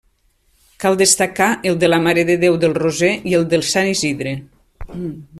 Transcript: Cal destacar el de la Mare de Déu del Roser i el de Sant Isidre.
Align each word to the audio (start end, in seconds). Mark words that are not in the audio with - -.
Cal 0.83 0.95
destacar 1.01 1.49
el 1.71 1.77
de 1.83 1.89
la 1.91 1.99
Mare 2.07 2.23
de 2.29 2.37
Déu 2.43 2.57
del 2.63 2.73
Roser 2.81 3.11
i 3.33 3.35
el 3.41 3.45
de 3.51 3.59
Sant 3.73 3.91
Isidre. 3.93 4.33